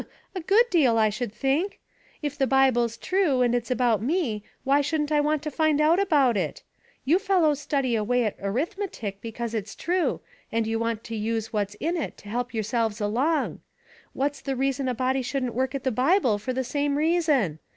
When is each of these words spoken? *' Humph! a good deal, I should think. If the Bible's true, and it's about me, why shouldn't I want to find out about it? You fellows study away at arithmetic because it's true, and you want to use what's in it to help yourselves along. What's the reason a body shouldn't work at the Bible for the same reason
*' 0.01 0.01
Humph! 0.01 0.09
a 0.33 0.39
good 0.41 0.67
deal, 0.71 0.97
I 0.97 1.11
should 1.11 1.31
think. 1.31 1.77
If 2.23 2.35
the 2.35 2.47
Bible's 2.47 2.97
true, 2.97 3.43
and 3.43 3.53
it's 3.53 3.69
about 3.69 4.01
me, 4.01 4.43
why 4.63 4.81
shouldn't 4.81 5.11
I 5.11 5.21
want 5.21 5.43
to 5.43 5.51
find 5.51 5.79
out 5.79 5.99
about 5.99 6.35
it? 6.35 6.63
You 7.05 7.19
fellows 7.19 7.61
study 7.61 7.95
away 7.95 8.25
at 8.25 8.35
arithmetic 8.41 9.21
because 9.21 9.53
it's 9.53 9.75
true, 9.75 10.21
and 10.51 10.65
you 10.65 10.79
want 10.79 11.03
to 11.03 11.15
use 11.15 11.53
what's 11.53 11.75
in 11.75 11.97
it 11.97 12.17
to 12.17 12.29
help 12.29 12.51
yourselves 12.51 12.99
along. 12.99 13.59
What's 14.13 14.41
the 14.41 14.55
reason 14.55 14.87
a 14.87 14.95
body 14.95 15.21
shouldn't 15.21 15.53
work 15.53 15.75
at 15.75 15.83
the 15.83 15.91
Bible 15.91 16.39
for 16.39 16.51
the 16.51 16.63
same 16.63 16.97
reason 16.97 17.59